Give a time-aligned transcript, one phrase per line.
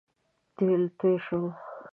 [0.55, 1.45] تېل توی شول